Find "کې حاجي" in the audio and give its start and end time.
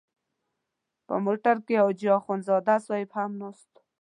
1.65-2.07